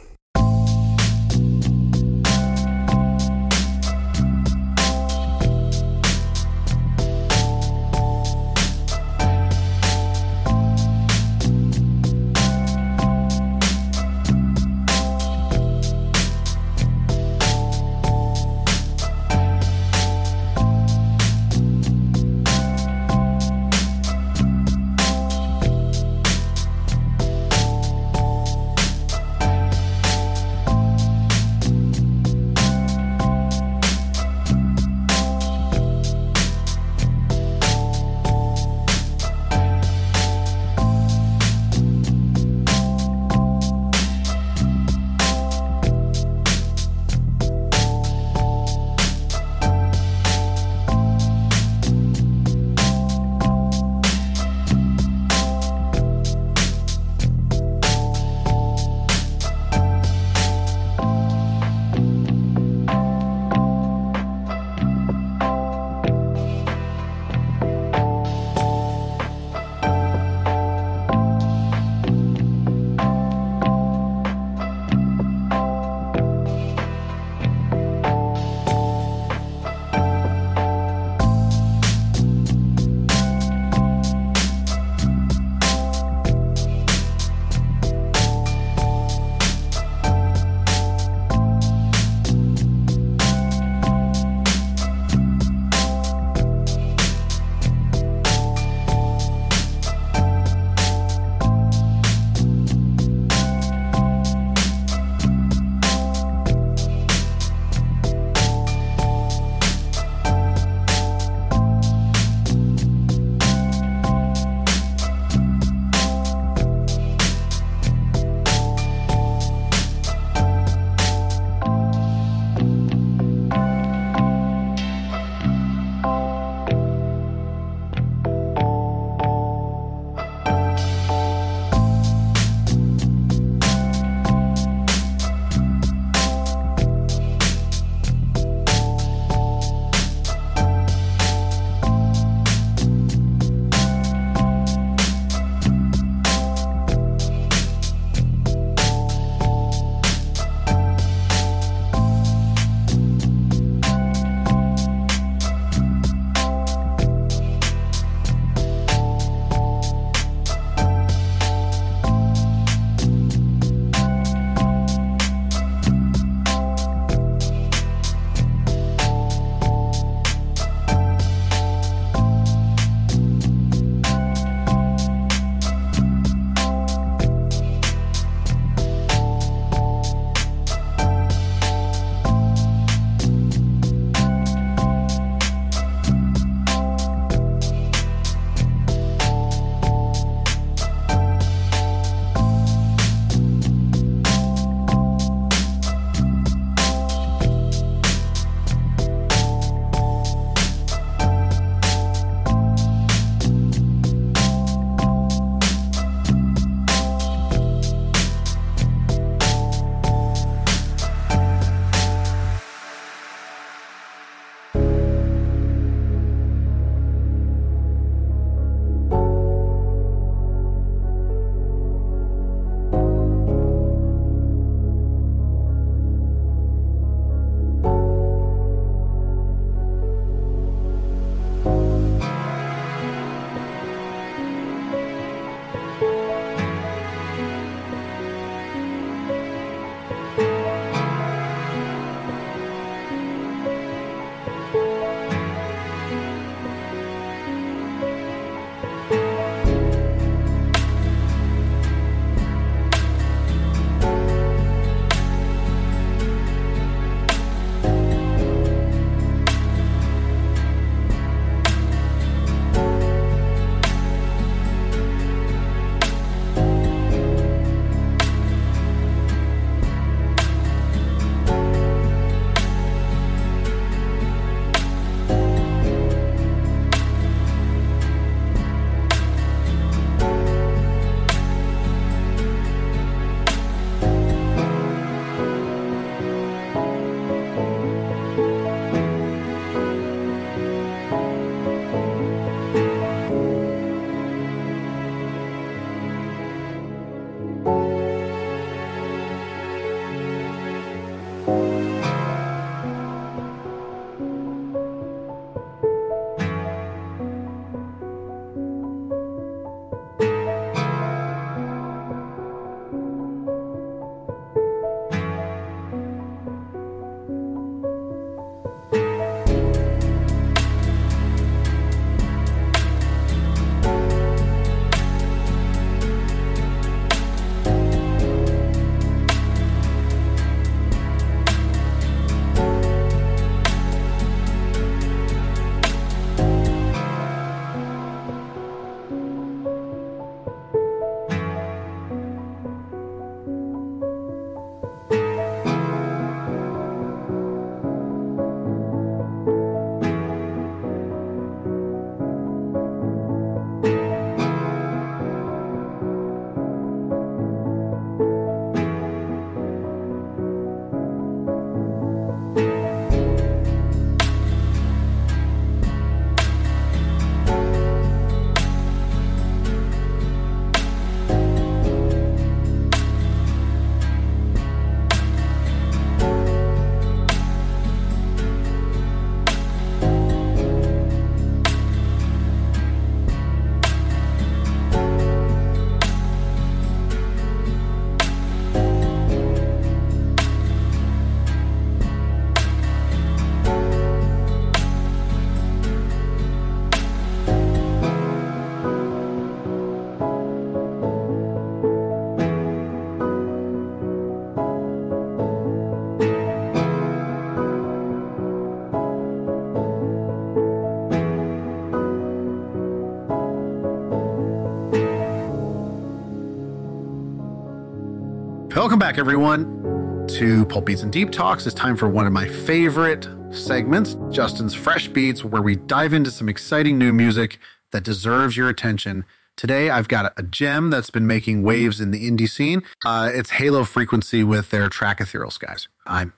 Welcome 418.80 418.98
back, 418.98 419.18
everyone, 419.18 420.26
to 420.38 420.64
Pulp 420.64 420.86
Beats 420.86 421.02
and 421.02 421.12
Deep 421.12 421.30
Talks. 421.30 421.66
It's 421.66 421.74
time 421.74 421.98
for 421.98 422.08
one 422.08 422.26
of 422.26 422.32
my 422.32 422.48
favorite 422.48 423.28
segments, 423.50 424.16
Justin's 424.30 424.72
Fresh 424.72 425.08
Beats, 425.08 425.44
where 425.44 425.60
we 425.60 425.76
dive 425.76 426.14
into 426.14 426.30
some 426.30 426.48
exciting 426.48 426.96
new 426.96 427.12
music 427.12 427.58
that 427.92 428.04
deserves 428.04 428.56
your 428.56 428.70
attention. 428.70 429.26
Today, 429.54 429.90
I've 429.90 430.08
got 430.08 430.32
a 430.38 430.42
gem 430.42 430.88
that's 430.88 431.10
been 431.10 431.26
making 431.26 431.62
waves 431.62 432.00
in 432.00 432.10
the 432.10 432.26
indie 432.26 432.48
scene. 432.48 432.82
Uh, 433.04 433.30
it's 433.30 433.50
Halo 433.50 433.84
Frequency 433.84 434.42
with 434.42 434.70
their 434.70 434.88
track 434.88 435.20
Ethereal 435.20 435.50
Skies. 435.50 435.88
I'm 436.06 436.32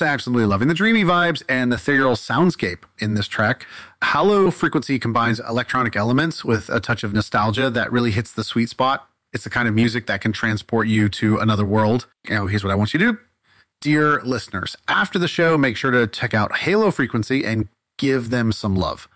absolutely 0.00 0.46
loving 0.46 0.68
the 0.68 0.74
dreamy 0.74 1.02
vibes 1.02 1.42
and 1.48 1.72
the 1.72 1.76
ethereal 1.76 2.12
soundscape 2.12 2.84
in 3.00 3.14
this 3.14 3.26
track. 3.26 3.66
Halo 4.04 4.52
Frequency 4.52 5.00
combines 5.00 5.40
electronic 5.40 5.96
elements 5.96 6.44
with 6.44 6.68
a 6.68 6.78
touch 6.78 7.02
of 7.02 7.12
nostalgia 7.12 7.70
that 7.70 7.90
really 7.90 8.12
hits 8.12 8.30
the 8.30 8.44
sweet 8.44 8.68
spot. 8.68 9.08
It's 9.32 9.44
the 9.44 9.50
kind 9.50 9.66
of 9.68 9.74
music 9.74 10.06
that 10.06 10.20
can 10.20 10.32
transport 10.32 10.88
you 10.88 11.08
to 11.10 11.38
another 11.38 11.64
world. 11.64 12.06
You 12.28 12.34
know, 12.34 12.46
here's 12.46 12.62
what 12.62 12.70
I 12.70 12.74
want 12.74 12.92
you 12.92 12.98
to 12.98 13.12
do. 13.12 13.18
Dear 13.80 14.20
listeners, 14.22 14.76
after 14.88 15.18
the 15.18 15.28
show, 15.28 15.58
make 15.58 15.76
sure 15.76 15.90
to 15.90 16.06
check 16.06 16.34
out 16.34 16.58
Halo 16.58 16.90
Frequency 16.90 17.44
and 17.44 17.68
give 17.98 18.30
them 18.30 18.52
some 18.52 18.76
love. 18.76 19.08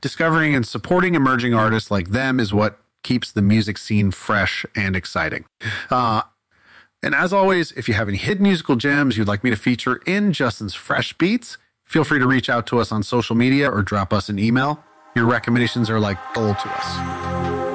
Discovering 0.00 0.54
and 0.54 0.66
supporting 0.66 1.14
emerging 1.14 1.54
artists 1.54 1.90
like 1.90 2.10
them 2.10 2.38
is 2.38 2.52
what 2.52 2.78
keeps 3.02 3.32
the 3.32 3.42
music 3.42 3.78
scene 3.78 4.10
fresh 4.10 4.64
and 4.74 4.94
exciting. 4.96 5.44
Uh, 5.90 6.22
and 7.02 7.14
as 7.14 7.32
always, 7.32 7.72
if 7.72 7.88
you 7.88 7.94
have 7.94 8.08
any 8.08 8.16
hidden 8.16 8.42
musical 8.42 8.76
gems 8.76 9.16
you'd 9.16 9.28
like 9.28 9.44
me 9.44 9.50
to 9.50 9.56
feature 9.56 10.00
in 10.06 10.32
Justin's 10.32 10.74
Fresh 10.74 11.14
Beats, 11.18 11.58
feel 11.84 12.04
free 12.04 12.18
to 12.18 12.26
reach 12.26 12.50
out 12.50 12.66
to 12.68 12.78
us 12.78 12.90
on 12.90 13.02
social 13.02 13.36
media 13.36 13.70
or 13.70 13.82
drop 13.82 14.12
us 14.12 14.28
an 14.28 14.38
email. 14.38 14.82
Your 15.14 15.26
recommendations 15.26 15.88
are 15.88 16.00
like 16.00 16.18
gold 16.34 16.58
to 16.58 16.68
us. 16.68 17.65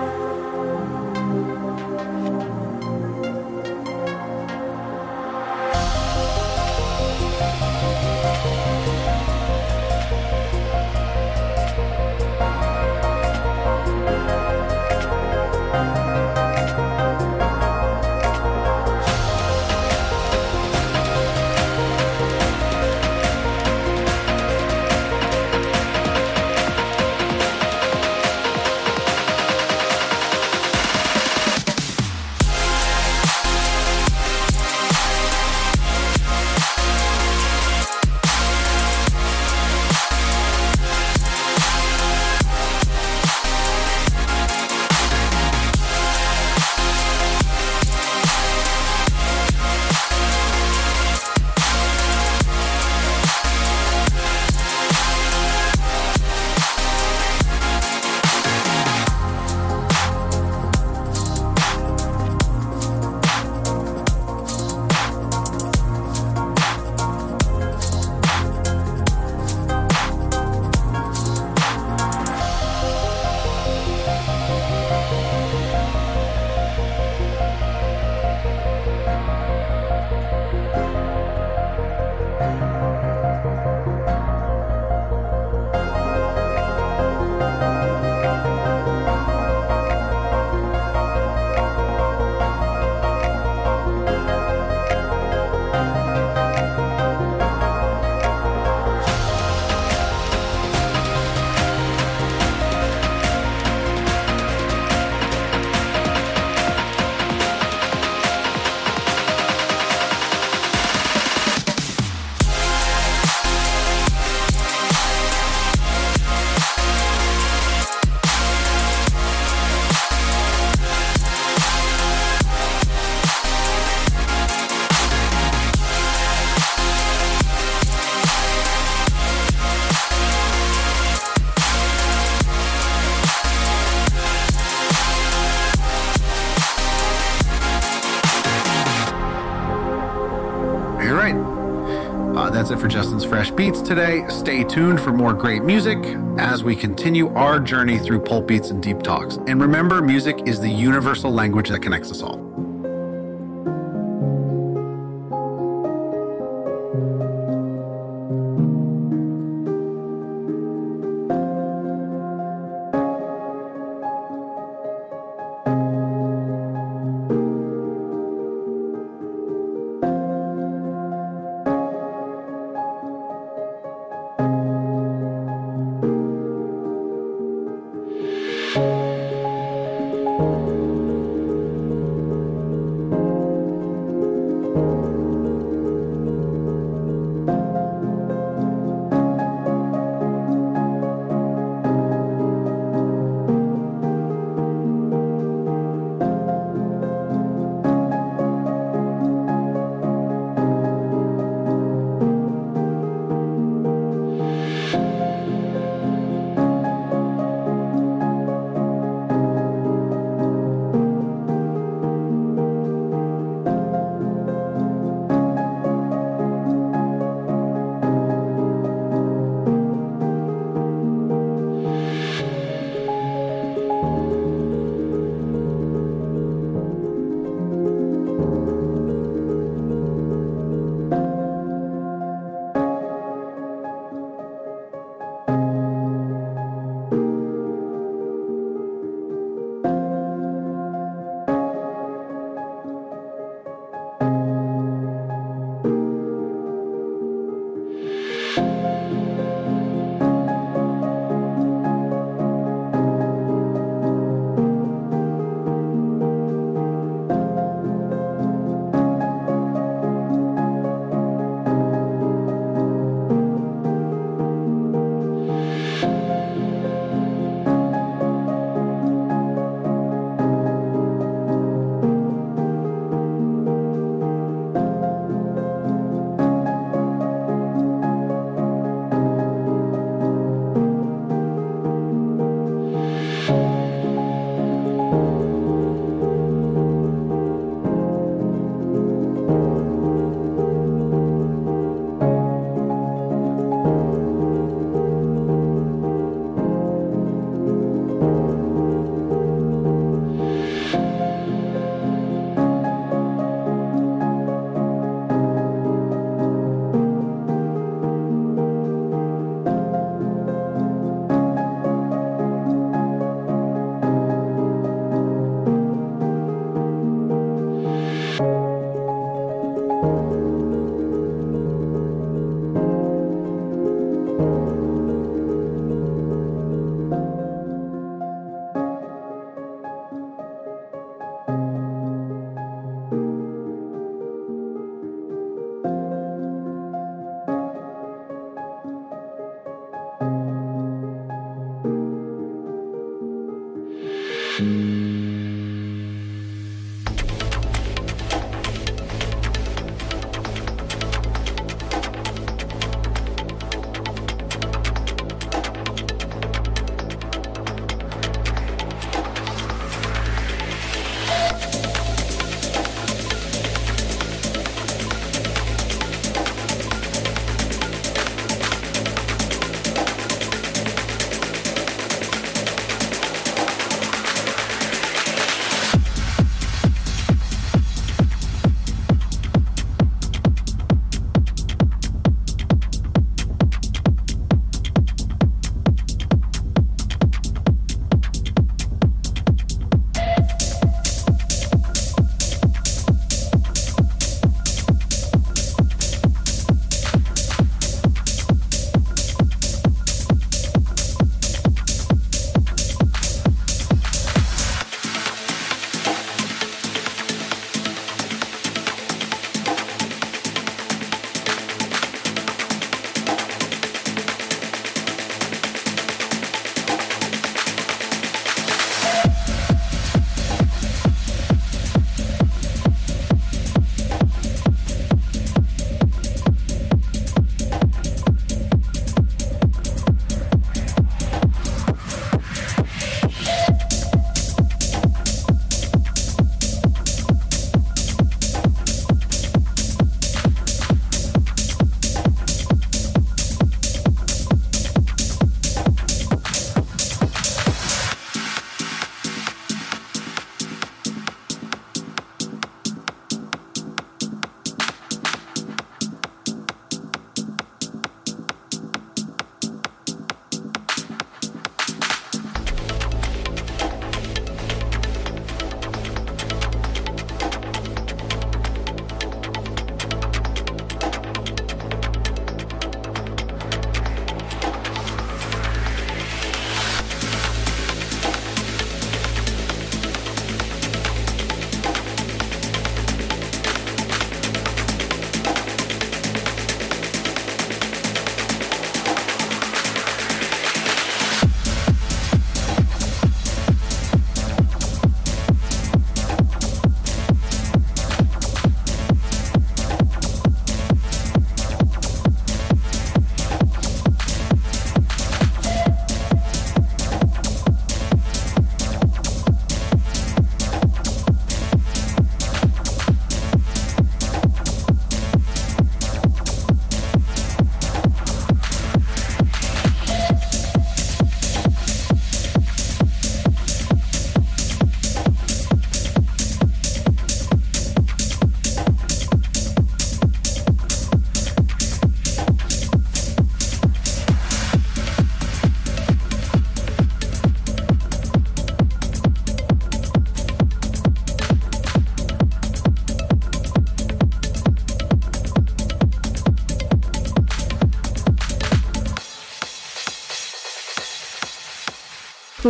Today. 143.96 144.26
Stay 144.30 144.64
tuned 144.64 145.02
for 145.02 145.12
more 145.12 145.34
great 145.34 145.66
music 145.66 145.98
as 146.38 146.64
we 146.64 146.78
continue 146.78 147.28
our 147.34 147.60
journey 147.60 148.00
through 148.00 148.22
pulp 148.22 148.48
beats 148.48 148.70
and 148.70 148.82
deep 148.82 149.04
talks. 149.04 149.36
And 149.48 149.60
remember, 149.60 150.02
music 150.02 150.44
is 150.46 150.62
the 150.62 150.70
universal 150.70 151.30
language 151.30 151.68
that 151.68 151.82
connects 151.82 152.10
us 152.10 152.22
all. 152.22 152.51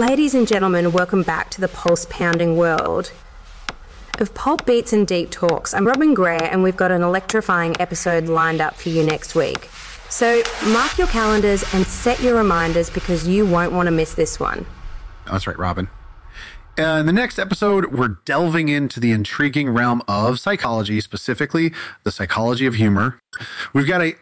Ladies 0.02 0.34
and 0.34 0.48
gentlemen, 0.48 0.94
welcome 0.94 1.22
back 1.22 1.52
to 1.52 1.62
the 1.62 1.68
pulse 1.68 2.08
pounding 2.10 2.58
world 2.58 3.12
of 4.18 4.34
pulp 4.34 4.66
beats 4.66 4.94
and 4.94 5.06
deep 5.06 5.30
talks. 5.30 5.76
I'm 5.76 5.86
Robin 5.86 6.16
Gray, 6.16 6.40
and 6.40 6.64
we've 6.64 6.76
got 6.76 6.90
an 6.90 7.04
electrifying 7.04 7.80
episode 7.80 8.26
lined 8.26 8.62
up 8.62 8.74
for 8.74 8.90
you 8.90 9.04
next 9.04 9.36
week. 9.36 9.70
So 10.10 10.42
mark 10.70 10.98
your 10.98 11.06
calendars 11.06 11.64
and 11.76 11.86
set 11.86 12.20
your 12.20 12.36
reminders 12.36 12.90
because 12.90 13.28
you 13.28 13.46
won't 13.46 13.74
want 13.74 13.86
to 13.86 13.92
miss 13.92 14.16
this 14.16 14.40
one. 14.40 14.66
That's 15.28 15.46
right, 15.46 15.60
Robin. 15.60 15.88
Uh, 16.80 16.98
in 16.98 17.06
the 17.06 17.14
next 17.14 17.38
episode, 17.38 17.94
we're 17.94 18.18
delving 18.26 18.70
into 18.70 19.00
the 19.00 19.12
intriguing 19.12 19.70
realm 19.70 20.02
of 20.08 20.40
psychology, 20.40 21.00
specifically 21.00 21.74
the 22.06 22.12
psychology 22.12 22.66
of 22.66 22.74
humor. 22.74 23.20
We've 23.72 23.88
got 23.88 24.02
a 24.02 24.16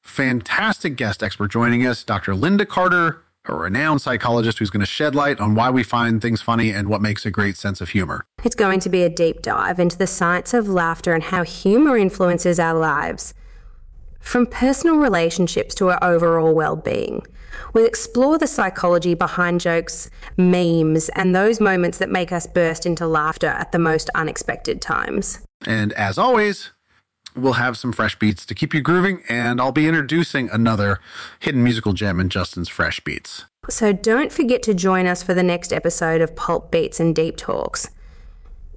fantastic 0.00 0.96
guest 0.96 1.22
expert 1.22 1.50
joining 1.50 1.86
us, 1.86 2.04
Dr. 2.04 2.34
Linda 2.34 2.64
Carter, 2.64 3.20
a 3.46 3.54
renowned 3.54 4.02
psychologist 4.02 4.58
who's 4.58 4.70
going 4.70 4.80
to 4.80 4.86
shed 4.86 5.14
light 5.14 5.40
on 5.40 5.54
why 5.54 5.70
we 5.70 5.82
find 5.82 6.20
things 6.20 6.42
funny 6.42 6.70
and 6.70 6.88
what 6.88 7.00
makes 7.00 7.24
a 7.24 7.30
great 7.30 7.56
sense 7.56 7.80
of 7.80 7.90
humor. 7.90 8.24
It's 8.44 8.54
going 8.54 8.80
to 8.80 8.88
be 8.88 9.02
a 9.02 9.08
deep 9.08 9.42
dive 9.42 9.80
into 9.80 9.96
the 9.96 10.06
science 10.06 10.52
of 10.52 10.68
laughter 10.68 11.14
and 11.14 11.22
how 11.22 11.42
humor 11.42 11.96
influences 11.96 12.60
our 12.60 12.74
lives. 12.74 13.34
From 14.20 14.46
personal 14.46 14.96
relationships 14.96 15.74
to 15.76 15.88
our 15.88 16.04
overall 16.04 16.54
well 16.54 16.76
being. 16.76 17.26
We'll 17.72 17.86
explore 17.86 18.38
the 18.38 18.46
psychology 18.46 19.14
behind 19.14 19.60
jokes, 19.60 20.10
memes, 20.36 21.08
and 21.10 21.34
those 21.34 21.60
moments 21.60 21.98
that 21.98 22.10
make 22.10 22.32
us 22.32 22.46
burst 22.46 22.86
into 22.86 23.06
laughter 23.06 23.48
at 23.48 23.72
the 23.72 23.78
most 23.78 24.10
unexpected 24.14 24.80
times. 24.80 25.40
And 25.66 25.92
as 25.94 26.18
always, 26.18 26.70
we'll 27.36 27.54
have 27.54 27.76
some 27.76 27.92
fresh 27.92 28.18
beats 28.18 28.44
to 28.46 28.54
keep 28.54 28.74
you 28.74 28.80
grooving, 28.80 29.22
and 29.28 29.60
I'll 29.60 29.72
be 29.72 29.88
introducing 29.88 30.50
another 30.50 31.00
hidden 31.38 31.62
musical 31.62 31.92
gem 31.92 32.20
in 32.20 32.28
Justin's 32.28 32.68
Fresh 32.68 33.00
Beats. 33.00 33.44
So 33.68 33.92
don't 33.92 34.32
forget 34.32 34.62
to 34.64 34.74
join 34.74 35.06
us 35.06 35.22
for 35.22 35.34
the 35.34 35.42
next 35.42 35.72
episode 35.72 36.20
of 36.20 36.34
Pulp 36.34 36.70
Beats 36.70 36.98
and 36.98 37.14
Deep 37.14 37.36
Talks. 37.36 37.90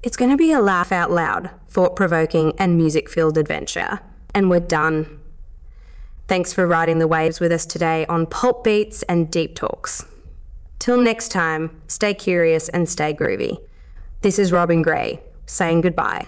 It's 0.04 0.18
going 0.18 0.32
to 0.32 0.38
be 0.38 0.52
a 0.52 0.60
laugh 0.60 0.92
out 0.92 1.12
loud, 1.12 1.50
thought 1.70 1.96
provoking, 1.96 2.54
and 2.60 2.78
music 2.78 3.10
filled 3.10 3.38
adventure. 3.38 4.02
And 4.36 4.50
we're 4.50 4.60
done. 4.60 5.20
Thanks 6.28 6.54
for 6.54 6.68
riding 6.68 7.00
the 7.00 7.08
waves 7.08 7.40
with 7.40 7.52
us 7.52 7.66
today 7.66 8.06
on 8.08 8.26
Pulp 8.26 8.64
Beats 8.64 9.04
and 9.04 9.32
Deep 9.32 9.56
Talks. 9.56 10.06
Till 10.80 11.00
next 11.00 11.30
time, 11.30 11.82
stay 11.88 12.14
curious 12.14 12.68
and 12.70 12.90
stay 12.90 13.14
groovy. 13.14 13.58
This 14.22 14.38
is 14.38 14.52
Robin 14.52 14.82
Gray 14.82 15.22
saying 15.46 15.82
goodbye. 15.82 16.28